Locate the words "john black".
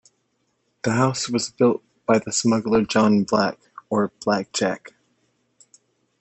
2.85-3.59